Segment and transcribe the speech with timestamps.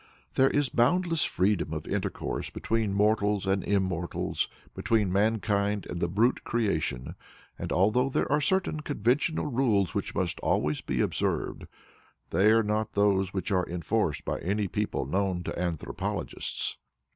[0.33, 6.43] There is boundless freedom of intercourse between mortals and immortals, between mankind and the brute
[6.43, 7.13] creation,
[7.59, 11.67] and, although there are certain conventional rules which must always be observed,
[12.31, 16.77] they are not those which are enforced by any people known to anthropologists.